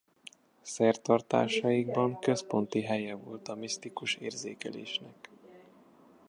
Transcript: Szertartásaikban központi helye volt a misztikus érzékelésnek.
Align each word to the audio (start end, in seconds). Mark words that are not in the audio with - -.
Szertartásaikban 0.61 2.19
központi 2.19 2.81
helye 2.81 3.15
volt 3.15 3.47
a 3.47 3.55
misztikus 3.55 4.15
érzékelésnek. 4.15 5.29